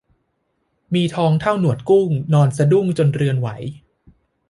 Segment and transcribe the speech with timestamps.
[0.93, 3.47] มีทองเท่าหนวดกุ้งนอนสะดุ้งจนเรือนไหว